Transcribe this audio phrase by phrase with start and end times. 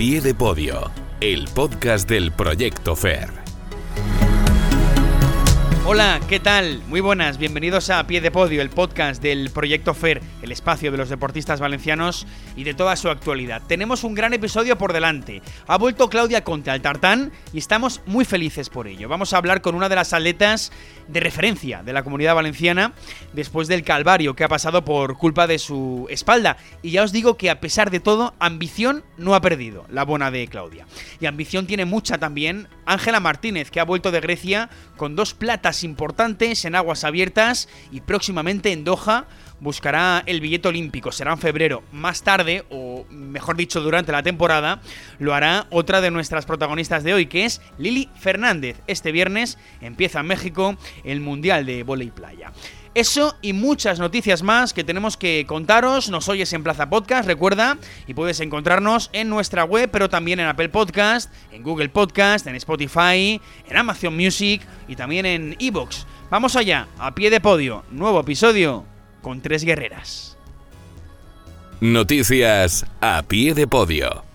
[0.00, 3.39] pie de podio, el podcast del Proyecto FER.
[5.92, 6.80] Hola, ¿qué tal?
[6.86, 10.96] Muy buenas, bienvenidos a Pie de Podio, el podcast del Proyecto FER, el espacio de
[10.96, 13.60] los deportistas valencianos y de toda su actualidad.
[13.66, 15.42] Tenemos un gran episodio por delante.
[15.66, 19.08] Ha vuelto Claudia Conte al tartán y estamos muy felices por ello.
[19.08, 20.70] Vamos a hablar con una de las atletas
[21.08, 22.92] de referencia de la comunidad valenciana
[23.32, 26.56] después del calvario que ha pasado por culpa de su espalda.
[26.82, 30.30] Y ya os digo que a pesar de todo, ambición no ha perdido, la buena
[30.30, 30.86] de Claudia.
[31.18, 35.84] Y ambición tiene mucha también Ángela Martínez, que ha vuelto de Grecia con dos platas
[35.84, 39.26] importantes en aguas abiertas y próximamente en Doha
[39.60, 41.12] buscará el billete olímpico.
[41.12, 41.82] Será en febrero.
[41.92, 44.80] Más tarde, o mejor dicho, durante la temporada,
[45.18, 48.80] lo hará otra de nuestras protagonistas de hoy, que es Lili Fernández.
[48.86, 52.52] Este viernes empieza en México el Mundial de Volei Playa.
[52.94, 56.10] Eso y muchas noticias más que tenemos que contaros.
[56.10, 60.46] Nos oyes en Plaza Podcast, recuerda, y puedes encontrarnos en nuestra web, pero también en
[60.46, 66.04] Apple Podcast, en Google Podcast, en Spotify, en Amazon Music y también en Evox.
[66.30, 68.84] Vamos allá, a pie de podio, nuevo episodio
[69.22, 70.36] con tres guerreras.
[71.80, 74.29] Noticias a pie de podio.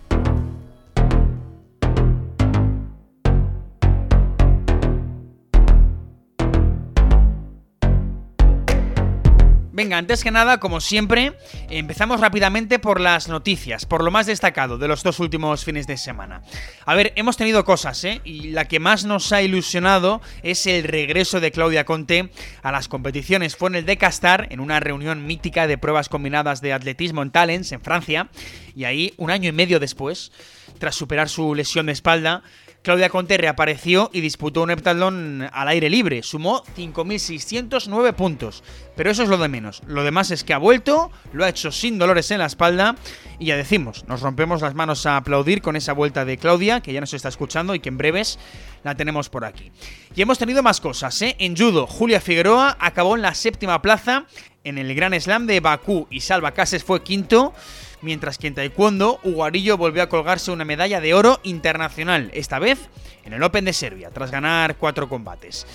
[9.75, 11.33] Venga, antes que nada, como siempre,
[11.69, 15.97] empezamos rápidamente por las noticias, por lo más destacado de los dos últimos fines de
[15.97, 16.43] semana.
[16.85, 18.21] A ver, hemos tenido cosas, ¿eh?
[18.23, 22.31] Y la que más nos ha ilusionado es el regreso de Claudia Conte
[22.63, 23.57] a las competiciones.
[23.57, 27.73] Fue en el Decastar, en una reunión mítica de pruebas combinadas de atletismo en Talents,
[27.73, 28.29] en Francia,
[28.77, 30.31] y ahí, un año y medio después,
[30.79, 32.43] tras superar su lesión de espalda,
[32.85, 36.21] Claudia Conte reapareció y disputó un heptatlón al aire libre.
[36.21, 38.63] Sumó 5.609 puntos.
[38.95, 39.81] Pero eso es lo de menos.
[39.87, 42.95] Lo demás es que ha vuelto, lo ha hecho sin dolores en la espalda.
[43.39, 46.93] Y ya decimos, nos rompemos las manos a aplaudir con esa vuelta de Claudia, que
[46.93, 48.37] ya nos está escuchando y que en breves
[48.83, 49.71] la tenemos por aquí.
[50.15, 51.35] Y hemos tenido más cosas, ¿eh?
[51.39, 54.27] En judo, Julia Figueroa acabó en la séptima plaza
[54.63, 57.53] en el Gran Slam de Bakú y Salva Cases fue quinto
[58.05, 62.79] mientras que en taekwondo Uguarillo volvió a colgarse una medalla de oro internacional, esta vez
[63.25, 65.65] en el Open de Serbia, tras ganar cuatro combates.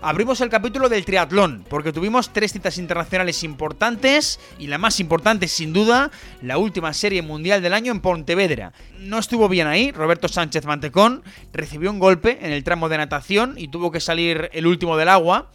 [0.00, 5.48] Abrimos el capítulo del triatlón, porque tuvimos tres citas internacionales importantes y la más importante,
[5.48, 8.72] sin duda, la última serie mundial del año en Pontevedra.
[9.00, 13.54] No estuvo bien ahí, Roberto Sánchez Mantecón recibió un golpe en el tramo de natación
[13.56, 15.50] y tuvo que salir el último del agua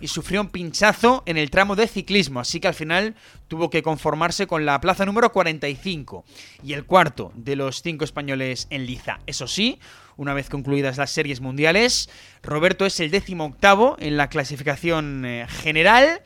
[0.00, 3.14] y sufrió un pinchazo en el tramo de ciclismo, así que al final
[3.48, 6.24] tuvo que conformarse con la plaza número 45
[6.62, 9.20] y el cuarto de los cinco españoles en liza.
[9.26, 9.78] Eso sí,
[10.16, 12.08] una vez concluidas las series mundiales,
[12.42, 16.22] Roberto es el décimo octavo en la clasificación eh, general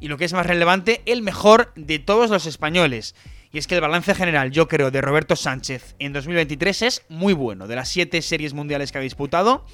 [0.00, 3.14] y lo que es más relevante, el mejor de todos los españoles.
[3.52, 7.32] Y es que el balance general, yo creo, de Roberto Sánchez en 2023 es muy
[7.32, 7.66] bueno.
[7.66, 9.66] De las siete series mundiales que ha disputado,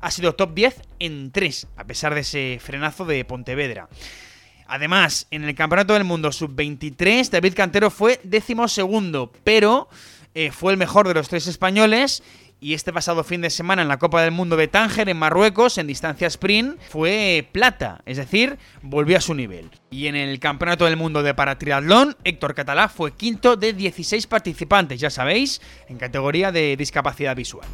[0.00, 3.88] ha sido top 10 en 3, a pesar de ese frenazo de Pontevedra.
[4.66, 9.88] Además, en el Campeonato del Mundo Sub-23, David Cantero fue décimo segundo, pero
[10.34, 12.22] eh, fue el mejor de los tres españoles.
[12.62, 15.78] Y este pasado fin de semana en la Copa del Mundo de Tánger, en Marruecos,
[15.78, 19.70] en distancia sprint, fue plata, es decir, volvió a su nivel.
[19.90, 25.00] Y en el Campeonato del Mundo de Paratriatlón, Héctor Catalá fue quinto de 16 participantes,
[25.00, 27.66] ya sabéis, en categoría de discapacidad visual.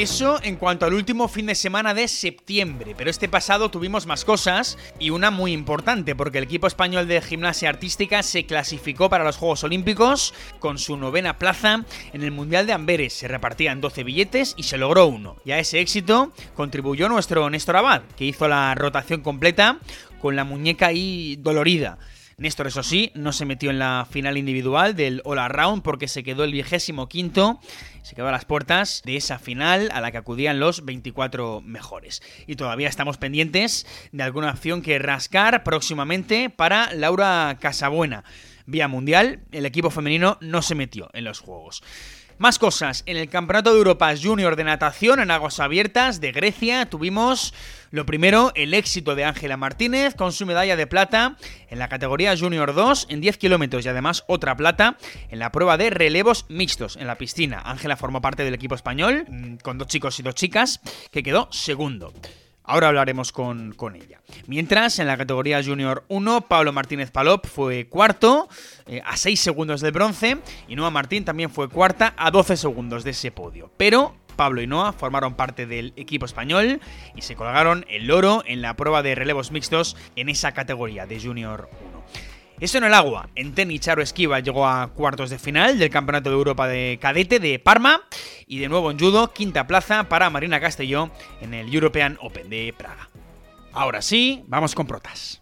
[0.00, 4.24] Eso en cuanto al último fin de semana de septiembre, pero este pasado tuvimos más
[4.24, 9.24] cosas y una muy importante porque el equipo español de gimnasia artística se clasificó para
[9.24, 11.84] los Juegos Olímpicos con su novena plaza
[12.14, 13.12] en el Mundial de Amberes.
[13.12, 15.36] Se repartían 12 billetes y se logró uno.
[15.44, 19.80] Y a ese éxito contribuyó nuestro Néstor Abad, que hizo la rotación completa
[20.22, 21.98] con la muñeca ahí dolorida.
[22.40, 26.22] Néstor, eso sí, no se metió en la final individual del All Around porque se
[26.22, 27.60] quedó el vigésimo quinto,
[28.00, 32.22] se quedó a las puertas de esa final a la que acudían los 24 mejores.
[32.46, 38.24] Y todavía estamos pendientes de alguna opción que rascar próximamente para Laura Casabuena.
[38.64, 41.82] Vía mundial, el equipo femenino no se metió en los juegos.
[42.40, 43.02] Más cosas.
[43.04, 47.52] En el Campeonato de Europa Junior de Natación en aguas abiertas de Grecia tuvimos
[47.90, 51.36] lo primero, el éxito de Ángela Martínez con su medalla de plata
[51.68, 54.96] en la categoría Junior 2 en 10 kilómetros y además otra plata
[55.28, 57.60] en la prueba de relevos mixtos en la piscina.
[57.62, 61.46] Ángela formó parte del equipo español mm, con dos chicos y dos chicas que quedó
[61.52, 62.14] segundo.
[62.70, 64.20] Ahora hablaremos con, ella.
[64.46, 68.48] Mientras, en la categoría Junior 1, Pablo Martínez Palop fue cuarto,
[68.86, 70.38] eh, a 6 segundos del bronce,
[70.68, 73.72] y Noah Martín también fue cuarta, a 12 segundos de ese podio.
[73.76, 76.80] Pero Pablo y Noah formaron parte del equipo español
[77.16, 81.20] y se colgaron el oro en la prueba de relevos mixtos en esa categoría de
[81.20, 81.89] Junior 1.
[82.60, 83.30] Eso en el agua.
[83.34, 87.40] En tenis, Charo Esquiva llegó a cuartos de final del Campeonato de Europa de Cadete
[87.40, 88.02] de Parma.
[88.46, 91.10] Y de nuevo en judo, quinta plaza para Marina Castelló
[91.40, 93.08] en el European Open de Praga.
[93.72, 95.40] Ahora sí, vamos con protas.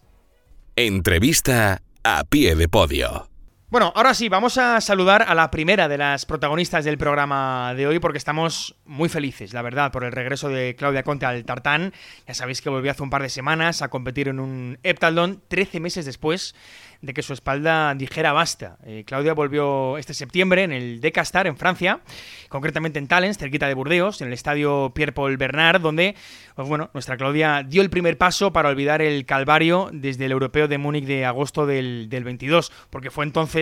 [0.77, 3.28] Entrevista a pie de podio.
[3.71, 7.85] Bueno, ahora sí, vamos a saludar a la primera de las protagonistas del programa de
[7.85, 11.93] hoy porque estamos muy felices, la verdad, por el regreso de Claudia Conte al tartán.
[12.27, 15.81] Ya sabéis que volvió hace un par de semanas a competir en un heptatlón 13
[15.81, 16.55] meses después
[17.01, 18.77] de que su espalda dijera basta.
[18.83, 22.01] Eh, Claudia volvió este septiembre en el Decastar en Francia,
[22.49, 26.15] concretamente en Talens, cerquita de Burdeos, en el estadio Pierre-Paul Bernard, donde
[26.55, 30.67] pues bueno, nuestra Claudia dio el primer paso para olvidar el calvario desde el europeo
[30.67, 33.58] de Múnich de agosto del, 22, porque fue entonces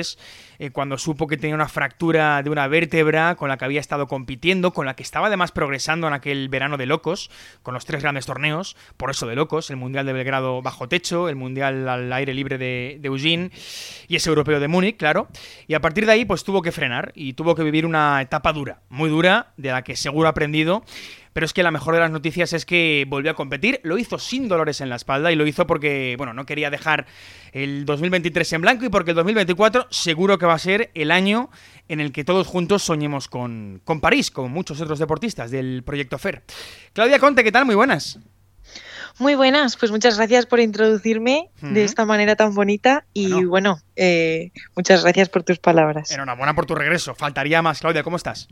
[0.59, 4.07] eh, cuando supo que tenía una fractura de una vértebra con la que había estado
[4.07, 7.29] compitiendo, con la que estaba además progresando en aquel verano de locos,
[7.63, 11.29] con los tres grandes torneos, por eso de locos, el Mundial de Belgrado bajo techo,
[11.29, 13.09] el Mundial al aire libre de, de
[14.07, 15.27] y ese europeo de Múnich, claro.
[15.67, 18.53] Y a partir de ahí, pues tuvo que frenar y tuvo que vivir una etapa
[18.53, 20.83] dura, muy dura, de la que seguro ha aprendido.
[21.38, 24.18] Pero es que la mejor de las noticias es que volvió a competir, lo hizo
[24.18, 27.06] sin dolores en la espalda y lo hizo porque, bueno, no quería dejar
[27.51, 31.51] el 2023 en blanco y porque el 2024 seguro que va a ser el año
[31.89, 36.18] en el que todos juntos soñemos con, con París, como muchos otros deportistas del Proyecto
[36.18, 36.42] FER.
[36.94, 37.66] Claudia Conte, ¿qué tal?
[37.66, 38.18] Muy buenas.
[39.19, 44.50] Muy buenas, pues muchas gracias por introducirme de esta manera tan bonita y bueno, eh,
[44.75, 46.10] muchas gracias por tus palabras.
[46.10, 47.81] Enhorabuena por tu regreso, faltaría más.
[47.81, 48.48] Claudia, ¿cómo estás?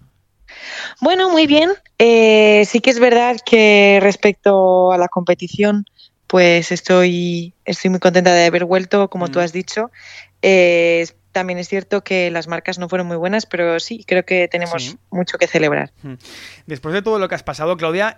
[1.01, 1.71] Bueno, muy bien.
[1.97, 5.85] Eh, sí que es verdad que respecto a la competición,
[6.27, 9.91] pues estoy, estoy muy contenta de haber vuelto, como tú has dicho.
[10.41, 14.47] Eh, también es cierto que las marcas no fueron muy buenas, pero sí, creo que
[14.47, 15.91] tenemos mucho que celebrar.
[16.65, 18.17] Después de todo lo que has pasado, Claudia,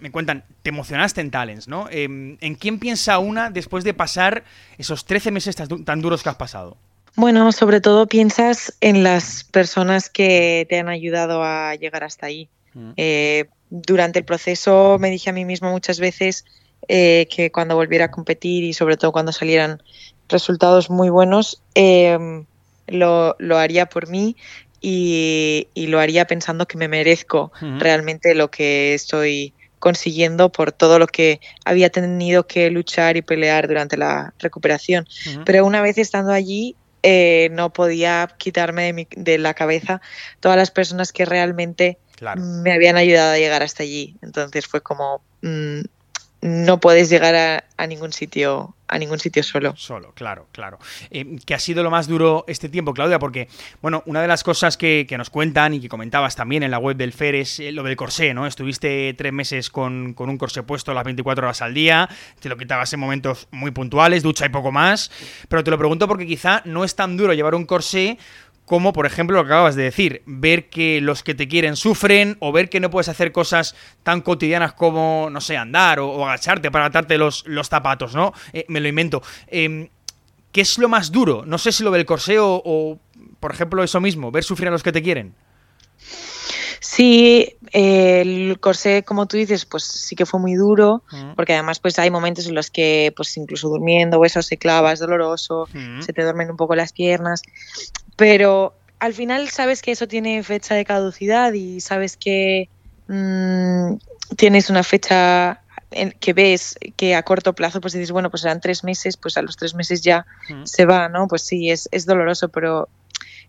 [0.00, 1.88] me cuentan, te emocionaste en Talents, ¿no?
[1.90, 4.44] Em, ¿En quién piensa una después de pasar
[4.78, 6.76] esos 13 meses tan duros que has pasado?
[7.16, 12.48] Bueno, sobre todo piensas en las personas que te han ayudado a llegar hasta ahí.
[12.74, 12.90] Mm.
[12.96, 16.44] Eh, durante el proceso me dije a mí mismo muchas veces
[16.88, 19.82] eh, que cuando volviera a competir y sobre todo cuando salieran
[20.28, 22.44] resultados muy buenos, em,
[22.86, 24.36] lo, haría por mí
[24.80, 31.06] y, lo haría pensando que me merezco realmente lo que estoy consiguiendo por todo lo
[31.06, 35.06] que había tenido que luchar y pelear durante la recuperación.
[35.44, 36.76] Pero una vez estando allí,
[37.08, 40.00] eh, no podía quitarme de, la cabeza
[40.40, 41.98] todas las personas que realmente
[42.36, 44.16] me habían ayudado a llegar hasta allí.
[44.22, 45.82] Entonces fue como, mm,
[46.46, 47.34] no puedes llegar
[47.76, 49.74] a, ningún sitio a ningún sitio solo.
[49.76, 50.78] Solo, claro, claro.
[51.10, 53.18] Eh, ¿Qué ha sido lo más duro este tiempo, Claudia?
[53.18, 53.48] Porque,
[53.82, 56.96] bueno, una de las cosas que, nos cuentan y que comentabas también en la web
[56.96, 58.46] del FER es eh, lo del corsé, ¿no?
[58.46, 62.08] Estuviste tres meses con, con, un corsé puesto las 24 horas al día,
[62.38, 65.10] te lo quitabas en momentos muy puntuales, ducha y poco más,
[65.48, 68.18] pero te lo pregunto porque quizá no es tan duro llevar un corsé
[68.66, 72.36] como por ejemplo lo que acabas de decir, ver que los que te quieren sufren
[72.40, 76.70] o ver que no puedes hacer cosas tan cotidianas como, no sé, andar o, agacharte
[76.70, 78.34] para atarte los, los zapatos, ¿no?
[78.52, 79.22] Eh, me lo invento.
[79.46, 79.88] Em,
[80.50, 81.44] ¿Qué es lo más duro?
[81.46, 82.98] No sé si lo del corseo o,
[83.40, 85.34] por ejemplo, eso mismo, ver sufrir a los que te quieren.
[86.80, 91.02] Sí, el corsé, como tú dices, pues sí que fue muy duro,
[91.34, 94.92] porque además pues hay momentos en los que pues incluso durmiendo o eso se clava,
[94.92, 95.68] es doloroso,
[96.00, 97.42] se te duermen un poco las piernas,
[98.16, 102.68] pero al final sabes que eso tiene fecha de caducidad y sabes que
[103.08, 103.94] mm,
[104.36, 108.60] tienes una fecha en que ves que a corto plazo pues dices, bueno, pues serán
[108.60, 110.26] tres meses, pues a los tres meses ya
[110.64, 111.28] se va, ¿no?
[111.28, 112.88] Pues sí, es, es doloroso, pero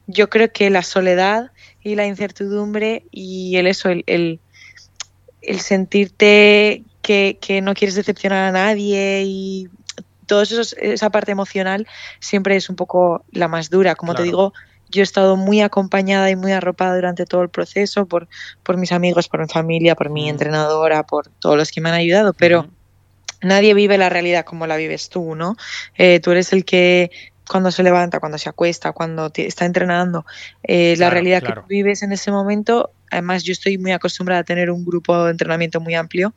[0.05, 1.51] yo creo que la soledad
[1.83, 8.51] y la incertidumbre y el eso, el, el, sentirte que, que, no quieres decepcionar a
[8.51, 9.69] nadie y
[10.29, 11.87] eso, esa parte emocional
[12.19, 13.95] siempre es un poco la más dura.
[13.95, 14.53] Como te digo,
[14.89, 18.27] yo he estado muy acompañada y muy arropada durante todo el proceso por,
[18.63, 21.95] por mis amigos, por mi familia, por mi entrenadora, por todos los que me han
[21.95, 22.67] ayudado, pero
[23.41, 25.55] nadie vive la realidad como la vives tú, ¿no?
[25.97, 27.11] Eh, tú eres el que
[27.47, 30.25] cuando se levanta, cuando se acuesta, cuando está entrenando,
[30.63, 32.91] eh, la realidad que vives en ese momento.
[33.09, 36.33] Además, yo estoy muy acostumbrada a tener un grupo de entrenamiento muy amplio.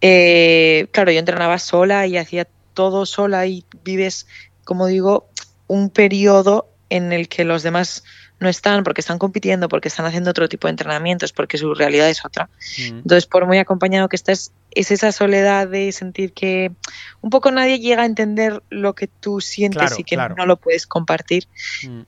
[0.00, 2.48] Eh, claro, yo entrenaba sola y hacía
[2.80, 4.26] todo sola y vives,
[4.64, 5.28] como digo,
[5.66, 8.04] un periodo en el que los demás
[8.38, 12.08] no están porque están compitiendo, porque están haciendo otro tipo de entrenamientos, porque su realidad
[12.08, 12.48] es otra.
[12.78, 16.72] Entonces, por muy acompañado que estés, es esa soledad de sentir que
[17.20, 20.86] un poco nadie llega a entender lo que tú sientes y que no lo puedes
[20.86, 21.48] compartir,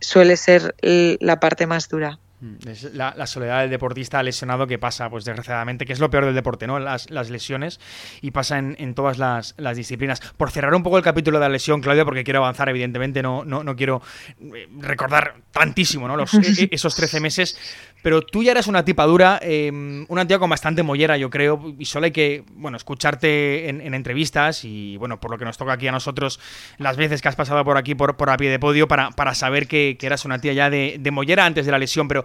[0.01, 2.19] suele ser la parte más dura.
[2.43, 6.25] Mm, es la, soledad del deportista lesionado que pasa, pues desgraciadamente, que es lo peor
[6.25, 6.81] del deporte, ¿no?
[6.81, 7.79] Las, lesiones
[8.21, 10.21] y pasa en, todas las, disciplinas.
[10.37, 13.45] Por cerrar un poco el capítulo de la lesión, Claudia, porque quiero avanzar, evidentemente, no,
[13.45, 14.03] no, no quiero
[14.41, 16.17] eh, recordar tantísimo, ¿no?
[16.17, 17.57] Los, e, e, esos 13 meses.
[18.03, 21.75] Pero tú ya eres una tipa dura, em, una tía con bastante mollera, yo creo,
[21.79, 25.73] y solo hay que, bueno, escucharte en, entrevistas y, bueno, por lo que nos toca
[25.73, 26.41] aquí a nosotros,
[26.79, 29.69] las veces que has pasado por aquí, por, a pie de podio, para, para saber
[29.69, 32.25] que, eras una tía ya de, mollera antes de la lesión, pero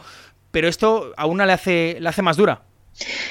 [0.51, 2.61] pero esto a una le hace, le hace más dura.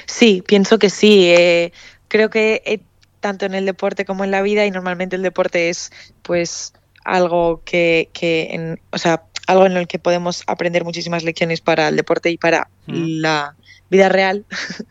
[0.06, 1.26] Sí, pienso que sí.
[1.26, 1.72] Eh,
[2.08, 2.80] creo que eh,
[3.20, 5.90] tanto en el deporte como en la vida, y normalmente el deporte es
[6.22, 6.72] pues
[7.04, 11.96] algo que, en, o sea, algo en el que podemos aprender muchísimas lecciones para el
[11.96, 13.56] deporte y para la
[13.90, 14.44] vida real.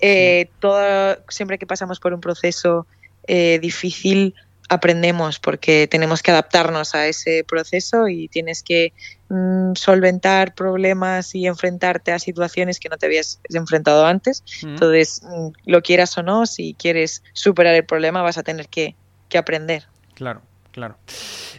[0.00, 2.86] Eh, todo, siempre que pasamos por un proceso
[3.26, 4.32] difícil,
[4.68, 8.92] aprendemos porque tenemos que adaptarnos a ese proceso y tienes que
[9.28, 14.44] mm, solventar problemas y enfrentarte a situaciones que no te habías enfrentado antes.
[14.62, 18.94] Entonces, mm, lo quieras o no, si quieres superar el problema vas a tener que,
[19.28, 19.84] que aprender.
[20.14, 20.96] Claro, claro.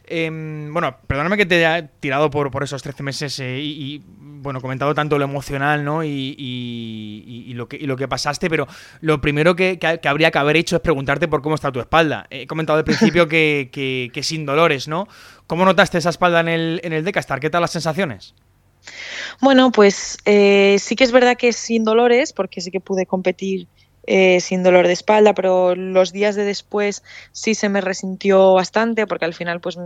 [0.05, 4.59] Em, bueno, perdóname que te haya tirado por, por esos 13 meses eh, y, bueno,
[4.61, 6.03] comentado tanto lo emocional, ¿no?
[6.03, 8.67] Y, lo, que, lo que pasaste, pero
[9.01, 12.25] lo primero que, habría que haber hecho es preguntarte por cómo está tu espalda.
[12.29, 15.07] He comentado al principio que, sin dolores, ¿no?
[15.45, 17.39] ¿Cómo notaste esa espalda en el, en el Decastar?
[17.39, 18.33] ¿Qué tal las sensaciones?
[19.41, 23.67] Bueno, pues eh, sí que es verdad que sin dolores, porque sí que pude competir
[24.11, 29.05] eh, sin dolor de espalda, pero los días de después sí se me resintió bastante
[29.05, 29.77] porque al final pues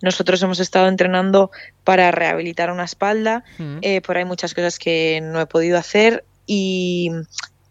[0.00, 1.50] nosotros hemos estado entrenando
[1.82, 3.42] para rehabilitar una espalda,
[3.82, 7.10] eh, por hay muchas cosas que no he podido hacer y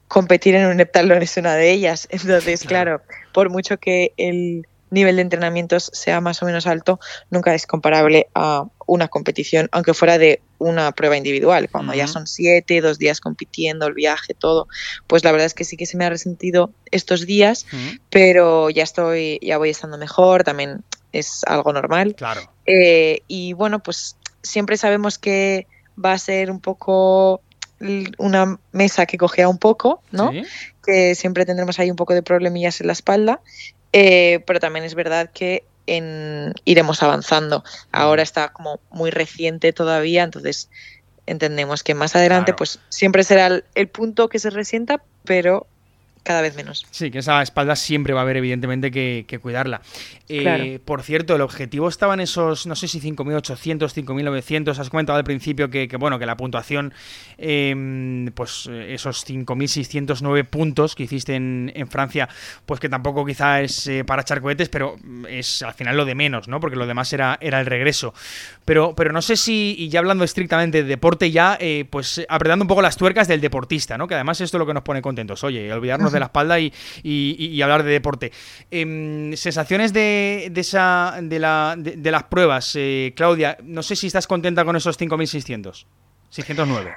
[0.10, 2.08] competir en un heptalón es una de ellas.
[2.12, 3.02] Entonces, claro
[3.34, 7.00] por mucho que el nivel de entrenamientos sea más o menos alto,
[7.32, 11.70] nunca es comparable a una competición, aunque fuera de una prueba individual.
[11.70, 14.68] Cuando ya son siete, dos días compitiendo, el viaje, todo,
[15.08, 17.66] pues la verdad es que sí que se me ha resentido estos días,
[18.10, 22.16] pero ya estoy, ya voy estando mejor, también es algo normal.
[22.16, 22.42] Claro.
[22.66, 25.68] Eh, y bueno, pues siempre sabemos que
[26.04, 27.42] va a ser un poco
[28.18, 30.32] una mesa que cogea un poco, ¿no?
[30.86, 33.42] Que siempre tendremos ahí un poco de problemillas en la espalda
[33.94, 37.64] eh, pero también es verdad que en, iremos avanzando.
[37.92, 40.70] Ahora está como muy reciente todavía, entonces
[41.26, 45.68] entendemos que más adelante pues siempre será el, punto que se resienta, pero
[46.24, 46.86] cada vez menos.
[46.90, 49.82] Sí, que esa espalda siempre va a haber, evidentemente, que, cuidarla.
[50.30, 54.78] Eh, por cierto, el objetivo estaba en esos, no sé si 5.800, 5.900.
[54.78, 56.94] Has comentado al principio que, bueno, que la puntuación,
[57.38, 62.30] em, pues esos 5.609 puntos que hiciste en, Francia,
[62.66, 64.96] pues que tampoco quizá es eh, para echar cohetes, pero
[65.30, 66.60] es al final lo de menos, ¿no?
[66.60, 68.14] Porque lo demás era, era el regreso.
[68.64, 72.64] Pero, pero no sé si, y ya hablando estrictamente de deporte, ya, eh, pues apretando
[72.64, 74.08] un poco las tuercas del deportista, ¿no?
[74.08, 75.44] Que además esto es lo que nos pone contentos.
[75.44, 78.32] Oye, olvidarnos de la espalda y, hablar de deporte.
[78.72, 84.28] Em, sensaciones de, esa, de, la, de, las pruebas, eh, Claudia, no sé si estás
[84.28, 85.86] contenta con esos 5.600.
[86.30, 86.96] 609.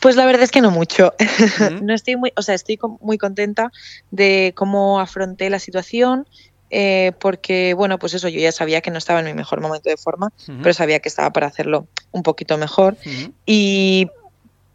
[0.00, 1.14] Pues la verdad es que no mucho.
[1.82, 3.70] no estoy muy, o sea, estoy muy contenta
[4.10, 6.26] de cómo afronté la situación.
[6.72, 9.90] Eh, porque, bueno, pues eso, yo ya sabía que no estaba en mi mejor momento
[9.90, 12.96] de forma, pero sabía que estaba para hacerlo un poquito mejor.
[13.44, 14.08] Y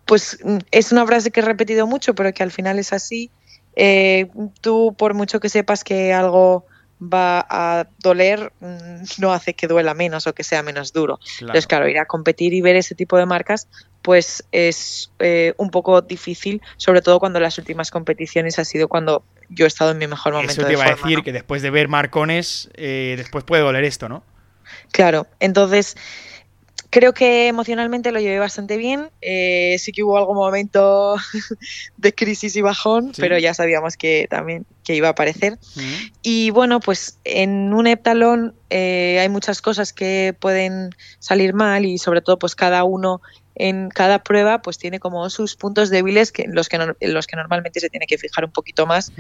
[0.06, 3.32] pues mm, es una frase que he repetido mucho, pero que al final es así.
[3.76, 4.28] Eh,
[4.62, 6.66] tú, por mucho que sepas que algo
[7.02, 11.20] va a doler, mm, no hace que duela menos o que sea menos duro.
[11.40, 13.68] Entonces, claro, ir a competir y ver ese tipo de marcas,
[14.02, 19.24] pues es eh, un poco difícil, sobre todo cuando las últimas competiciones ha sido cuando
[19.50, 20.54] yo he estado en mi mejor momento.
[20.54, 24.08] Eso te iba a decir, que después de ver marcones, eh, después puede doler esto,
[24.08, 24.24] ¿no?
[24.92, 25.96] Claro, entonces
[26.96, 29.10] Creo que emocionalmente lo llevé bastante bien.
[29.20, 31.18] Eh, sí que hubo algún momento
[31.98, 35.60] de crisis y bajón, pero ya sabíamos que también que iba a aparecer.
[36.22, 41.98] Y bueno, pues en un heptalón eh, hay muchas cosas que pueden salir mal y
[41.98, 43.20] sobre todo pues cada uno
[43.56, 47.80] en cada prueba pues tiene como sus puntos débiles que, los, que los que normalmente
[47.80, 49.14] se tiene que fijar un poquito más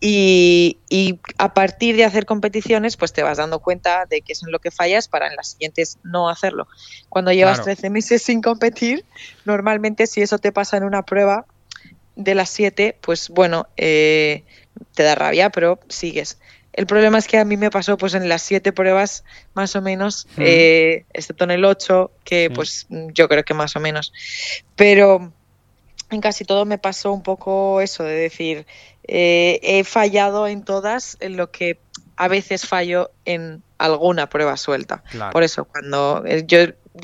[0.00, 0.78] y,
[1.38, 4.58] a partir de hacer competiciones pues te vas dando cuenta de qué es en lo
[4.58, 6.66] que fallas para en las siguientes no hacerlo.
[7.08, 9.04] Cuando llevas 13 meses sin competir,
[9.44, 11.46] normalmente si eso te pasa en una prueba
[12.16, 14.44] de las 7, pues bueno, eh,
[14.94, 16.38] te da rabia, pero sigues.
[16.74, 19.80] El problema es que a mí me pasó pues en las siete pruebas más o
[19.80, 24.12] menos, eh, excepto en el 8, que pues yo creo que más o menos.
[24.74, 25.32] Pero
[26.10, 28.66] en casi todo me pasó un poco eso de decir,
[29.06, 31.78] eh, he fallado en todas en lo que
[32.16, 35.04] a veces fallo en alguna prueba suelta.
[35.30, 36.58] Por eso, cuando eh, yo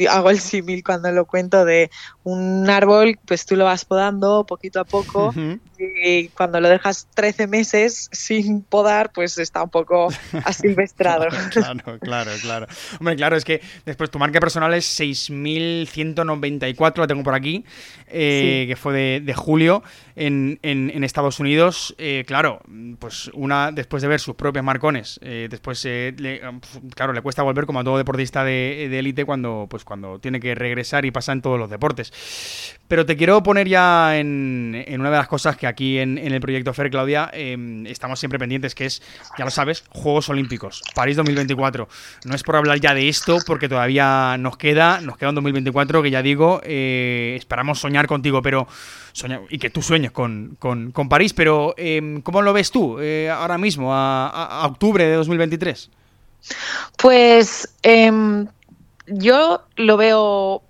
[0.08, 1.90] hago el símil cuando lo cuento de
[2.22, 5.34] un árbol, pues tú lo vas podando poquito a poco
[5.78, 10.08] y cuando lo dejas 13 meses sin podar, pues está un poco
[10.44, 11.26] asilvestrado.
[11.50, 12.66] claro, claro, claro.
[12.98, 17.64] Hombre, claro, es que después tu marca personal es 6194, la tengo por aquí,
[18.08, 19.82] eh, que fue de, julio
[20.16, 21.94] en, en, Estados Unidos.
[21.98, 22.60] Eh, claro,
[22.98, 26.40] pues una, después de ver sus propios marcones, eh, después, le,
[26.94, 30.54] claro, le cuesta volver como a todo deportista de élite cuando, pues, cuando tiene que
[30.54, 32.12] regresar y pasa en todos los deportes.
[32.88, 36.74] Pero te quiero poner ya en, una de las cosas que aquí en, el proyecto
[36.74, 39.02] FER, Claudia, em, estamos siempre pendientes, que es,
[39.38, 41.88] ya lo sabes, Juegos Olímpicos, París 2024.
[42.24, 46.02] No es por hablar ya de esto, porque todavía nos queda, nos queda un 2024,
[46.02, 48.66] que ya digo, eh, esperamos soñar contigo, pero
[49.48, 50.56] y que tú sueñes con,
[51.08, 55.90] París, pero em, ¿cómo lo ves tú eh, ahora mismo, a, octubre de 2023?
[56.96, 58.46] Pues em,
[59.10, 60.62] yo lo veo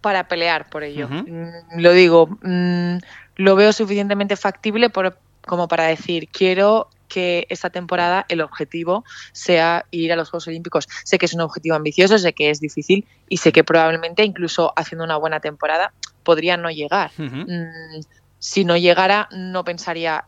[0.00, 1.08] para pelear por ello.
[1.08, 2.98] Mm, lo digo, mm,
[3.36, 4.90] lo veo suficientemente factible
[5.46, 10.88] como para decir, quiero que esta temporada el objetivo sea ir a los Juegos Olímpicos.
[11.04, 14.72] Sé que es un objetivo ambicioso, sé que es difícil y sé que probablemente incluso
[14.76, 17.10] haciendo una buena temporada podría no llegar.
[17.18, 18.00] Mm,
[18.38, 20.24] si no llegara, no pensaría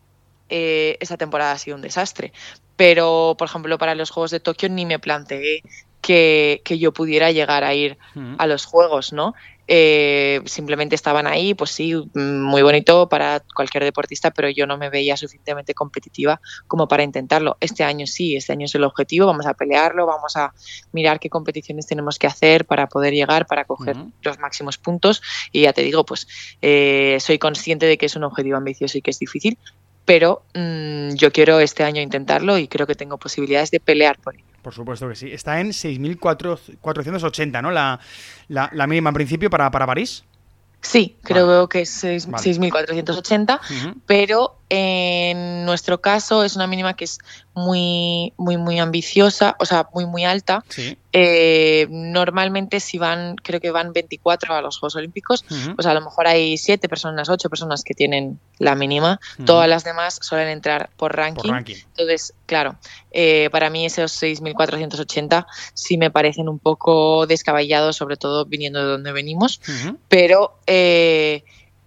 [0.49, 2.33] eh, esa temporada ha sido un desastre.
[2.77, 5.63] Pero, por ejemplo, para los Juegos de Tokio ni me planteé
[6.03, 7.97] que, yo pudiera llegar a ir
[8.37, 9.35] a los Juegos, ¿no?
[9.69, 14.91] Eh, simplemente estaban ahí, pues sí, muy bonito para cualquier deportista, pero yo no me
[14.91, 17.57] veía suficientemente competitiva como para intentarlo.
[17.61, 20.53] Este año sí, este año es el objetivo, vamos a pelearlo, vamos a
[20.91, 25.23] mirar qué competiciones tenemos que hacer para poder llegar, para coger los máximos puntos.
[25.53, 26.27] Y ya te digo, pues
[26.61, 29.57] eh, soy consciente de que es un objetivo ambicioso y que es difícil,
[30.05, 34.35] pero mm, yo quiero este año intentarlo y creo que tengo posibilidades de pelear por
[34.35, 34.52] ello.
[34.63, 35.31] Por supuesto que sí.
[35.33, 37.71] Está en 6.480, ¿no?
[37.71, 38.01] La,
[38.49, 40.25] la, la, mínima en principio para, para París.
[40.83, 43.61] Sí, creo que es 6.480,
[44.05, 47.19] pero en nuestro caso es una mínima que es
[47.55, 50.65] muy, muy, muy ambiciosa, o sea, muy, muy alta.
[51.13, 56.01] Eh, normalmente si van, creo que van 24 a los Juegos Olímpicos, pues a lo
[56.01, 59.21] mejor hay 7 personas, 8 personas que tienen la mínima.
[59.45, 61.53] Todas las demás suelen entrar por ranking.
[61.53, 62.77] Entonces, claro,
[63.11, 68.87] eh, para mí esos 6.480 sí me parecen un poco descabellados, sobre todo viniendo de
[68.87, 69.61] donde venimos,
[70.09, 70.59] pero...
[70.67, 71.45] Eh,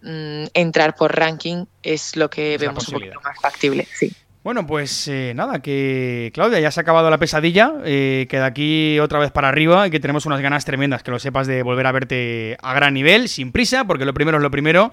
[0.07, 4.13] Mm, entrar por ranking es lo que vemos un poquito más factible, sí.
[4.45, 8.43] Bueno, pues eh, nada, que Claudia, ya se ha acabado la pesadilla, eh, que de
[8.43, 11.63] aquí otra vez para arriba y que tenemos unas ganas tremendas, que lo sepas de
[11.63, 14.91] volver a verte a gran nivel, sin prisa, porque lo primero es lo primero,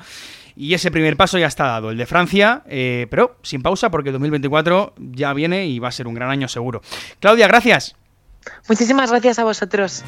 [0.57, 4.11] y ese primer paso ya está dado, el de Francia, eh, pero sin pausa, porque
[4.11, 6.81] 2024 ya viene y va a ser un gran año seguro.
[7.21, 7.95] Claudia, gracias.
[8.71, 10.03] Muchísimas gracias a vosotros.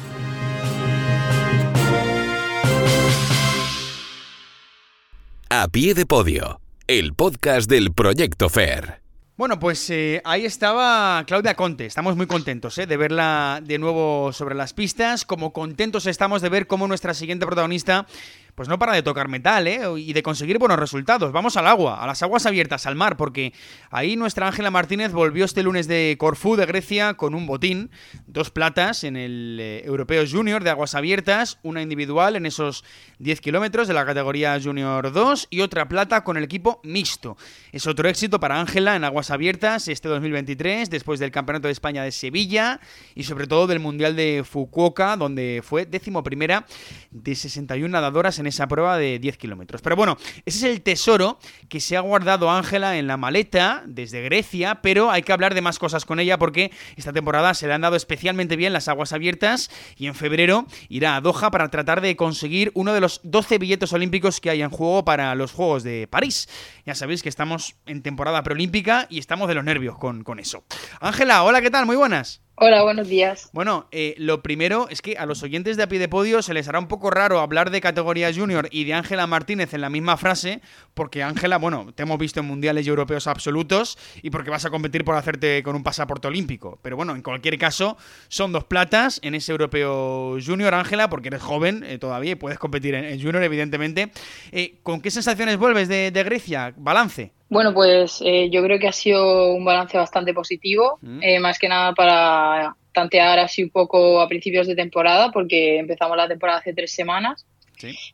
[5.51, 9.04] A pie de podio, el podcast del Proyecto FAIR.
[9.37, 11.85] Bueno, pues eh, ahí estaba Claudia Conte.
[11.85, 15.25] Estamos muy contentos eh, de verla de nuevo sobre las pistas.
[15.25, 18.07] Como contentos estamos de ver cómo nuestra siguiente protagonista
[18.55, 19.81] pues no para de tocar metal, ¿eh?
[19.97, 21.31] Y de conseguir buenos resultados.
[21.31, 23.53] Vamos al agua, a las aguas abiertas, al mar, porque
[23.91, 27.91] ahí nuestra Ángela Martínez volvió este lunes de Corfú, de Grecia, con un botín,
[28.27, 32.85] dos platas en el eh, Europeo Junior de aguas abiertas, una individual en esos
[33.19, 37.37] 10 kilómetros de la categoría Junior 2 y otra plata con el equipo mixto.
[37.71, 42.03] Es otro éxito para Ángela en aguas abiertas este 2023, después del Campeonato de España
[42.03, 42.79] de Sevilla
[43.15, 46.65] y sobre todo del Mundial de Fukuoka, donde fue décimo primera
[47.11, 49.81] de 61 nadadoras en esa prueba de 10 kilómetros.
[49.81, 54.21] Pero bueno, ese es el tesoro que se ha guardado Ángela en la maleta desde
[54.21, 57.73] Grecia, pero hay que hablar de más cosas con ella porque esta temporada se le
[57.73, 62.01] han dado especialmente bien las aguas abiertas y en febrero irá a Doha para tratar
[62.01, 65.83] de conseguir uno de los 12 billetes olímpicos que hay en juego para los Juegos
[65.83, 66.47] de París.
[66.85, 70.63] Ya sabéis que estamos en temporada preolímpica y estamos de los nervios con, con eso.
[70.99, 71.85] Ángela, hola, ¿qué tal?
[71.85, 72.44] Muy buenas.
[72.57, 73.49] Hola, buenos días.
[73.51, 76.53] Bueno, eh, lo primero es que a los oyentes de a pie de podio se
[76.53, 79.89] les hará un poco raro hablar de categoría junior y de Ángela Martínez en la
[79.89, 80.61] misma frase,
[80.93, 84.69] porque Ángela, bueno, te hemos visto en mundiales y europeos absolutos y porque vas a
[84.69, 86.79] competir por hacerte con un pasaporte olímpico.
[86.81, 87.97] Pero bueno, en cualquier caso,
[88.29, 92.57] son dos platas en ese europeo junior, Ángela, porque eres joven eh, todavía y puedes
[92.57, 94.13] competir en, junior, evidentemente.
[94.53, 96.73] Eh, ¿Con qué sensaciones vuelves de Grecia?
[96.77, 97.34] Balance.
[97.55, 101.23] Bueno, pues eh, yo creo que ha sido un balance bastante positivo, mm.
[101.23, 106.17] eh, más que nada para tantear así un poco a principios de temporada, porque empezamos
[106.17, 107.45] la temporada hace tres semanas.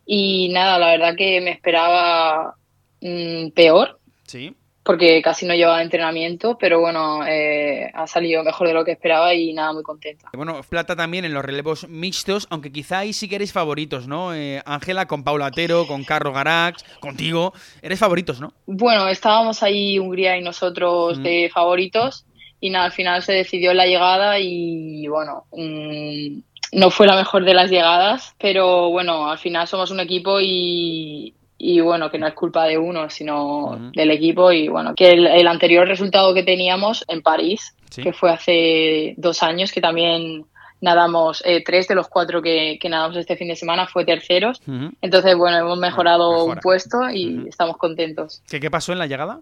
[0.05, 2.55] Y nada, la verdad que me esperaba
[3.01, 3.99] mm, peor.
[4.27, 4.55] Sí.
[4.83, 9.33] Porque casi no llevaba entrenamiento, pero bueno, eh, ha salido mejor de lo que esperaba
[9.33, 10.29] y nada, muy contenta.
[10.33, 14.33] Bueno, plata también en los relevos mixtos, aunque quizá ahí sí que eres favoritos, ¿no?
[14.33, 18.53] Eh, Ángela con Paula Atero, con Carro Garax, contigo, eres favoritos, ¿no?
[18.65, 21.23] Bueno, estábamos ahí Hungría y nosotros mm.
[21.23, 22.25] de favoritos
[22.59, 26.39] y nada, al final se decidió la llegada y bueno, mm,
[26.73, 31.33] no fue la mejor de las llegadas, pero bueno, al final somos un equipo y,
[31.63, 35.47] y bueno, que no es culpa de uno, sino del equipo y bueno, que el,
[35.47, 40.45] anterior resultado que teníamos en París, que fue hace dos años, que también
[40.81, 44.59] nadamos eh, tres de los cuatro que, nadamos este fin de semana, fue terceros.
[45.01, 48.41] Entonces, bueno, hemos mejorado un puesto y estamos contentos.
[48.49, 49.41] ¿Qué, ¿Qué pasó en la llegada?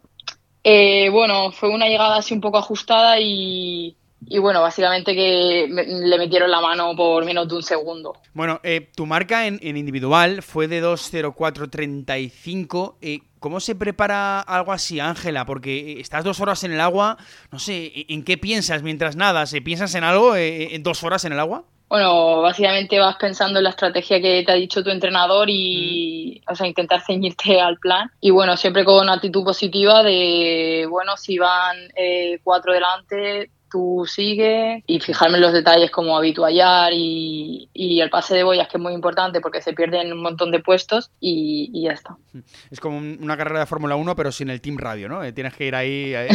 [0.64, 6.18] Eh, bueno, fue una llegada así un poco ajustada y y bueno, básicamente que le
[6.18, 8.14] metieron la mano por menos de un segundo.
[8.34, 12.96] Bueno, eh, tu marca en, individual fue de 2.04.35.
[13.02, 15.46] Eh, ¿Cómo se prepara algo así, Ángela?
[15.46, 17.18] Porque eh, estás dos horas en el agua,
[17.52, 19.56] no sé, ¿en qué piensas mientras nadas?
[19.64, 21.64] ¿Piensas en algo en dos horas en el agua?
[21.88, 26.54] Bueno, básicamente vas pensando en la estrategia que te ha dicho tu entrenador y, o
[26.54, 28.12] sea, intentar ceñirte al plan.
[28.22, 31.78] Y bueno, siempre con una actitud positiva de, bueno, si van
[32.44, 38.36] cuatro delante, tú sigue y fijarme en los detalles como habituallar y, y, el pase
[38.36, 41.92] de boyas que es muy importante porque se pierden un montón de puestos y, ya
[41.92, 42.18] está.
[42.72, 45.24] Es como una carrera de Fórmula 1 pero sin el Team Radio, ¿no?
[45.24, 46.28] Eh, tienes que ir ahí, eh,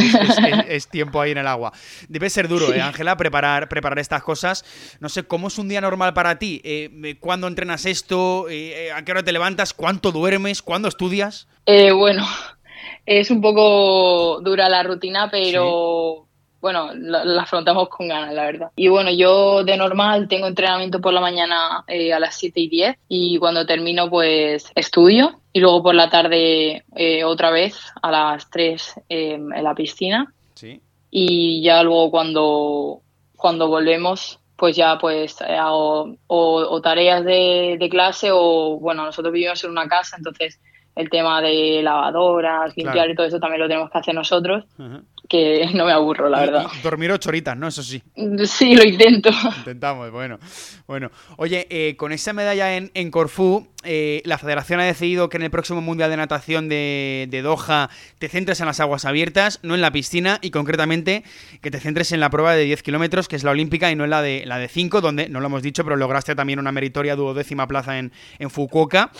[0.67, 1.73] es, tiempo ahí en el agua.
[2.07, 4.65] Debe ser duro, ¿eh, Ángela, preparar, preparar estas cosas.
[4.99, 6.61] No sé, ¿cómo es un día normal para ti?
[6.63, 8.47] Eh, ¿Cuándo entrenas esto?
[8.47, 9.73] ¿A qué hora te levantas?
[9.73, 10.61] ¿Cuánto duermes?
[10.61, 11.47] ¿Cuándo estudias?
[11.65, 12.25] bueno,
[13.05, 16.24] es un poco dura la rutina, pero
[16.65, 18.71] bueno, la, afrontamos con ganas, la verdad.
[18.75, 22.69] Y bueno, yo de normal tengo entrenamiento por la mañana eh, a las 7 y
[22.69, 28.09] 10 y cuando termino pues estudio y luego por la tarde eh, otra vez a
[28.09, 30.33] las 3 em, en la piscina.
[30.55, 30.81] Sí.
[31.11, 33.01] Y ya luego cuando,
[33.35, 39.63] cuando volvemos pues ya pues hago o, tareas de, de, clase o bueno, nosotros vivimos
[39.63, 40.59] en una casa, entonces
[40.95, 44.65] el tema de lavadoras, limpiar y todo eso también lo tenemos que hacer nosotros
[45.27, 46.65] que no me aburro, la verdad.
[46.83, 47.67] Dormir ocho horitas, ¿no?
[47.67, 48.01] Eso sí.
[48.45, 49.29] Sí, lo intento.
[49.57, 50.39] Intentamos, bueno.
[50.87, 55.37] Bueno, oye, eh, con esa medalla en, en Corfú, eh, la federación ha decidido que
[55.37, 59.59] en el próximo Mundial de Natación de, de, Doha te centres en las aguas abiertas,
[59.63, 61.23] no en la piscina, y concretamente
[61.61, 64.03] que te centres en la prueba de 10 kilómetros, que es la olímpica, y no
[64.03, 66.71] en la de, la de 5, donde, no lo hemos dicho, pero lograste también una
[66.71, 69.11] meritoria duodécima plaza en, en Fukuoka.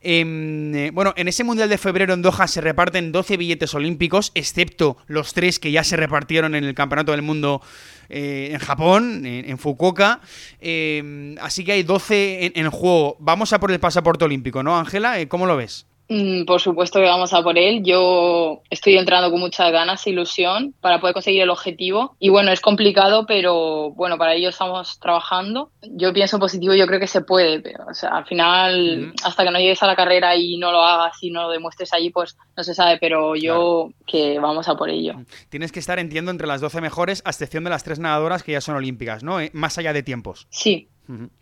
[0.00, 4.32] Em, eh, bueno, en ese Mundial de febrero en Doha se reparten 12 billetes olímpicos,
[4.34, 7.60] excepto los tres que ya se repartieron en el Campeonato del Mundo
[8.08, 10.20] eh, en Japón, en, Fukuoka.
[10.60, 13.16] Em, así que hay 12 en, en, juego.
[13.18, 15.20] Vamos a por el pasaporte olímpico, ¿no, Ángela?
[15.20, 15.86] Eh, ¿Cómo lo ves?
[16.08, 17.82] Mm, por supuesto que vamos a por él.
[17.82, 22.14] Yo estoy entrando con muchas ganas e ilusión para poder conseguir el objetivo.
[22.18, 25.70] Y bueno, es complicado, pero bueno, para ello estamos trabajando.
[25.82, 27.60] Yo pienso positivo, yo creo que se puede.
[27.60, 30.82] Pero, o sea, al final, hasta que no llegues a la carrera y no lo
[30.82, 32.98] hagas y no lo demuestres allí, pues no se sabe.
[33.00, 35.14] Pero yo que vamos a por ello.
[35.48, 38.52] Tienes que estar, entiendo, entre las 12 mejores, a excepción de las tres nadadoras que
[38.52, 39.40] ya son olímpicas, ¿no?
[39.40, 40.46] Eh, más allá de tiempos.
[40.50, 40.88] Sí.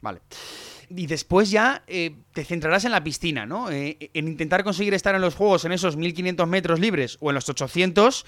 [0.01, 0.21] Vale
[0.91, 3.71] y después ya eh, te centrarás en la piscina, ¿no?
[3.71, 7.35] Eh, en intentar conseguir estar en los juegos en esos 1500 metros libres o en
[7.35, 8.25] los 800.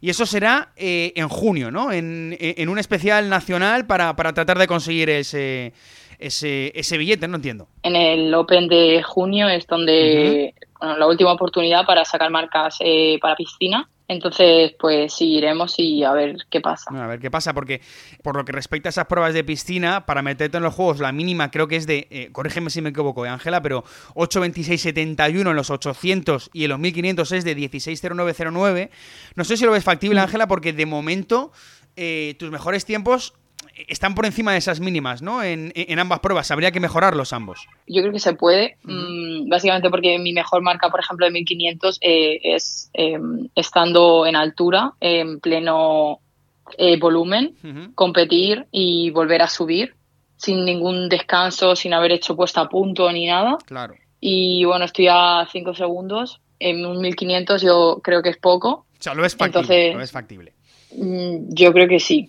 [0.00, 1.92] Y eso será eh, en junio, ¿no?
[1.92, 5.74] En, un especial nacional para, tratar de conseguir ese,
[6.18, 7.68] ese, ese, billete, no entiendo.
[7.82, 12.78] En el Open de junio es donde la última oportunidad para sacar marcas
[13.20, 13.90] para piscina.
[14.10, 16.90] Entonces, pues sí, iremos y a ver qué pasa.
[16.92, 17.80] a ver qué pasa, porque
[18.24, 21.12] por lo que respecta a esas pruebas de piscina, para meterte en los juegos, la
[21.12, 23.84] mínima creo que es de, eh, corrígeme si me equivoco, eh, Ángela, pero
[24.16, 28.90] 8.26.71 en los 800 y en los 1500 es de 16.0909.
[29.36, 30.24] No sé si lo ves factible, mm.
[30.24, 31.52] Ángela, porque de momento
[31.94, 33.34] eh, tus mejores tiempos
[33.88, 35.42] están por encima de esas mínimas, ¿no?
[35.42, 36.50] En, ambas pruebas.
[36.50, 37.66] Habría que mejorarlos ambos.
[37.86, 41.98] Yo creo que se puede, mm, básicamente porque mi mejor marca, por ejemplo, de 1500
[42.00, 46.20] eh, es em, estando en altura, en pleno
[46.78, 47.54] eh, volumen,
[47.94, 49.94] competir y volver a subir
[50.36, 53.58] sin ningún descanso, sin haber hecho puesta a punto ni nada.
[53.66, 53.94] Claro.
[54.20, 56.40] Y bueno, estoy a 5 segundos.
[56.58, 58.70] En un 1500 yo creo que es poco.
[58.70, 59.94] O sea, lo es factible.
[59.94, 60.52] lo es factible.
[60.96, 62.28] Mm, yo creo que sí.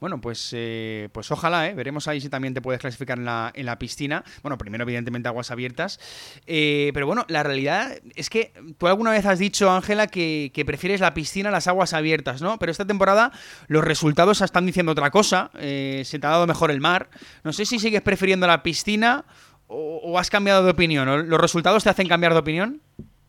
[0.00, 1.74] Bueno, pues, eh, pues ojalá, ¿eh?
[1.74, 4.24] veremos ahí si también te puedes clasificar en la, en la piscina.
[4.42, 6.00] Bueno, primero, evidentemente, aguas abiertas.
[6.46, 11.00] Eh, pero bueno, la realidad es que tú alguna vez has dicho, Ángela, que, prefieres
[11.00, 12.58] la piscina a las aguas abiertas, ¿no?
[12.58, 13.30] Pero esta temporada
[13.66, 15.50] los resultados están diciendo otra cosa.
[15.58, 17.10] Eh, se te ha dado mejor el mar.
[17.44, 19.26] No sé si sigues prefiriendo la piscina
[19.66, 21.28] o, o has cambiado de opinión.
[21.28, 22.80] ¿Los resultados te hacen cambiar de opinión?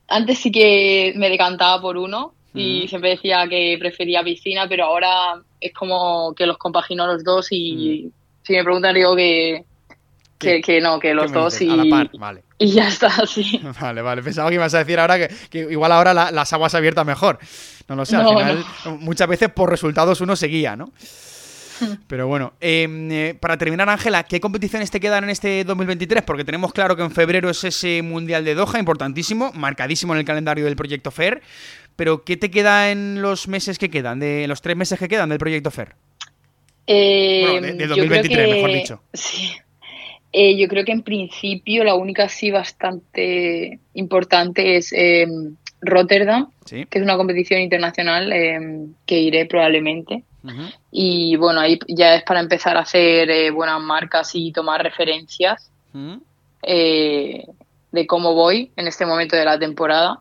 [0.08, 5.42] Antes sí que me decantaba por uno, y siempre decía que prefería piscina, pero ahora
[5.60, 8.12] es como que los compagino los dos y
[8.44, 9.64] si me preguntan digo que,
[10.38, 11.70] que, no, que los dos y,
[12.58, 13.62] y ya está, sí.
[13.82, 14.24] Vale, vale.
[14.24, 17.40] Pensaba que ibas a decir ahora que, igual ahora las aguas abiertas mejor.
[17.88, 18.66] No lo sé, al final
[19.00, 20.92] muchas veces por resultados uno se guía, ¿no?
[22.08, 26.24] Pero bueno, em, eh, para terminar, Ángela, ¿qué competiciones te quedan en este 2023?
[26.24, 30.26] Porque tenemos claro que en febrero es ese Mundial de Doha, importantísimo, marcadísimo en el
[30.26, 31.42] calendario del Proyecto FAIR.
[32.02, 35.30] Pero ¿qué te queda en los meses que quedan, de los tres meses que quedan
[35.30, 35.94] del Proyecto FAIR?
[36.88, 39.02] Eh, bueno, de, 2023, mejor dicho.
[39.14, 39.52] Sí.
[40.34, 46.88] Eh, yo creo que en principio la única sí bastante importante es em, Rotterdam, que
[46.90, 50.24] es una competición internacional em, que iré probablemente.
[50.92, 55.70] Y bueno, ahí ya es para empezar a hacer eh, buenas marcas y tomar referencias
[56.64, 57.46] eh,
[57.92, 60.20] de cómo voy en este momento de la temporada.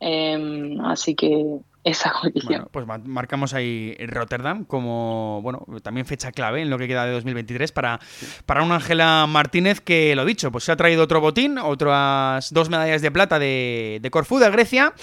[0.00, 2.68] Em, así que esa competición.
[2.70, 7.72] pues marcamos ahí Rotterdam como, bueno, también fecha clave en lo que queda de 2023
[7.72, 8.00] para,
[8.46, 12.70] para una Ángela Martínez que, lo dicho, pues se ha traído otro botín, otras dos
[12.70, 14.94] medallas de plata de, de Corfú, de Grecia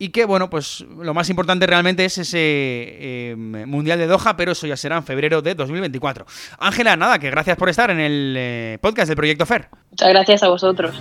[0.00, 4.52] y que, bueno, pues lo más importante realmente es ese em, Mundial de Doha, pero
[4.52, 6.24] eso ya será en febrero de 2024.
[6.58, 9.68] Ángela, nada, que gracias por estar en el eh, podcast del Proyecto FER.
[9.90, 10.98] Muchas gracias a vosotros.